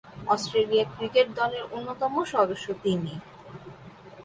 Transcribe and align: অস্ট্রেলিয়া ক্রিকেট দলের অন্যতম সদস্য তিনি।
অস্ট্রেলিয়া 0.27 0.85
ক্রিকেট 0.95 1.27
দলের 1.39 1.63
অন্যতম 1.75 2.13
সদস্য 2.33 2.67
তিনি। 2.83 3.13